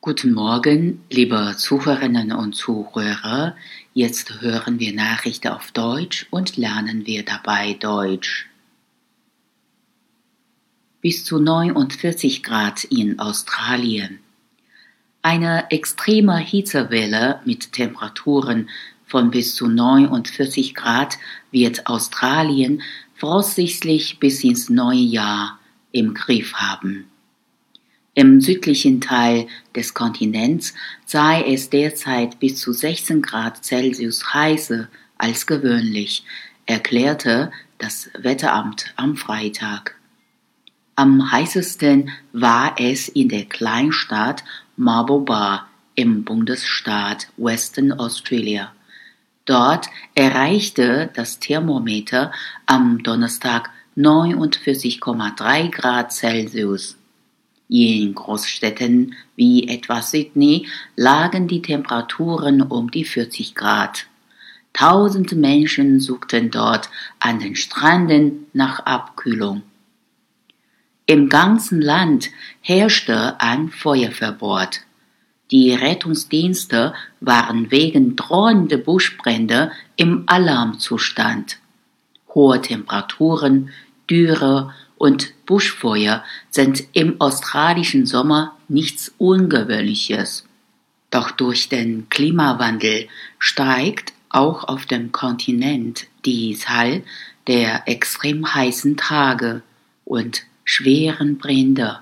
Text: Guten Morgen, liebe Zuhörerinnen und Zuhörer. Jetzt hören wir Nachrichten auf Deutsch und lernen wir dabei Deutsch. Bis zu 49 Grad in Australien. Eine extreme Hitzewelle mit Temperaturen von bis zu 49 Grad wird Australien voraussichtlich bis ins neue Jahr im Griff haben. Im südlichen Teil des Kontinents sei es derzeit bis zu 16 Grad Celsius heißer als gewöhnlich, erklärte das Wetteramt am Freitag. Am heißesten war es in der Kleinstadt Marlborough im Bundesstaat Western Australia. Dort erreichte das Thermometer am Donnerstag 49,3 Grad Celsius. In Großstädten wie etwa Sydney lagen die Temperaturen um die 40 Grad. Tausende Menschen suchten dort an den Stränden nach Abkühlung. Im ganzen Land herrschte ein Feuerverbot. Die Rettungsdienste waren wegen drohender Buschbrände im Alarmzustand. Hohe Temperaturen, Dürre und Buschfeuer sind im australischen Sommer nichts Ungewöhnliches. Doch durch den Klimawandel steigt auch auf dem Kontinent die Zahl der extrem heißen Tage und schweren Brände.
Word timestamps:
Guten 0.00 0.32
Morgen, 0.32 1.02
liebe 1.10 1.56
Zuhörerinnen 1.58 2.30
und 2.30 2.54
Zuhörer. 2.54 3.56
Jetzt 3.94 4.40
hören 4.40 4.78
wir 4.78 4.94
Nachrichten 4.94 5.48
auf 5.48 5.72
Deutsch 5.72 6.28
und 6.30 6.56
lernen 6.56 7.04
wir 7.04 7.24
dabei 7.24 7.74
Deutsch. 7.74 8.48
Bis 11.00 11.24
zu 11.24 11.40
49 11.40 12.44
Grad 12.44 12.84
in 12.84 13.18
Australien. 13.18 14.20
Eine 15.22 15.68
extreme 15.72 16.38
Hitzewelle 16.38 17.40
mit 17.44 17.72
Temperaturen 17.72 18.70
von 19.04 19.32
bis 19.32 19.56
zu 19.56 19.66
49 19.66 20.76
Grad 20.76 21.18
wird 21.50 21.88
Australien 21.88 22.82
voraussichtlich 23.14 24.20
bis 24.20 24.44
ins 24.44 24.70
neue 24.70 25.00
Jahr 25.00 25.58
im 25.90 26.14
Griff 26.14 26.54
haben. 26.54 27.10
Im 28.18 28.40
südlichen 28.40 29.00
Teil 29.00 29.46
des 29.76 29.94
Kontinents 29.94 30.74
sei 31.06 31.40
es 31.52 31.70
derzeit 31.70 32.40
bis 32.40 32.60
zu 32.60 32.72
16 32.72 33.22
Grad 33.22 33.64
Celsius 33.64 34.34
heißer 34.34 34.88
als 35.18 35.46
gewöhnlich, 35.46 36.24
erklärte 36.66 37.52
das 37.78 38.10
Wetteramt 38.18 38.92
am 38.96 39.16
Freitag. 39.16 39.94
Am 40.96 41.30
heißesten 41.30 42.10
war 42.32 42.74
es 42.80 43.08
in 43.08 43.28
der 43.28 43.44
Kleinstadt 43.44 44.42
Marlborough 44.76 45.60
im 45.94 46.24
Bundesstaat 46.24 47.28
Western 47.36 47.92
Australia. 47.92 48.72
Dort 49.44 49.90
erreichte 50.16 51.08
das 51.14 51.38
Thermometer 51.38 52.32
am 52.66 53.00
Donnerstag 53.00 53.70
49,3 53.96 55.70
Grad 55.70 56.12
Celsius. 56.12 56.97
In 57.68 58.14
Großstädten 58.14 59.14
wie 59.36 59.68
etwa 59.68 60.00
Sydney 60.00 60.66
lagen 60.96 61.48
die 61.48 61.60
Temperaturen 61.60 62.62
um 62.62 62.90
die 62.90 63.04
40 63.04 63.54
Grad. 63.54 64.06
Tausende 64.72 65.36
Menschen 65.36 66.00
suchten 66.00 66.50
dort 66.50 66.88
an 67.20 67.40
den 67.40 67.56
Stränden 67.56 68.46
nach 68.54 68.80
Abkühlung. 68.80 69.62
Im 71.04 71.28
ganzen 71.28 71.82
Land 71.82 72.30
herrschte 72.60 73.40
ein 73.40 73.70
Feuerverbot. 73.70 74.80
Die 75.50 75.72
Rettungsdienste 75.72 76.94
waren 77.20 77.70
wegen 77.70 78.16
drohender 78.16 78.76
Buschbrände 78.76 79.72
im 79.96 80.24
Alarmzustand. 80.26 81.58
Hohe 82.34 82.60
Temperaturen, 82.60 83.70
Dürre 84.08 84.74
und 84.98 85.32
Buschfeuer 85.46 86.24
sind 86.50 86.84
im 86.92 87.20
australischen 87.20 88.04
Sommer 88.04 88.56
nichts 88.68 89.14
Ungewöhnliches. 89.16 90.44
Doch 91.10 91.30
durch 91.30 91.68
den 91.68 92.08
Klimawandel 92.10 93.08
steigt 93.38 94.12
auch 94.28 94.64
auf 94.64 94.84
dem 94.84 95.12
Kontinent 95.12 96.06
die 96.24 96.54
Zahl 96.56 97.02
der 97.46 97.88
extrem 97.88 98.54
heißen 98.54 98.98
Tage 98.98 99.62
und 100.04 100.42
schweren 100.64 101.38
Brände. 101.38 102.00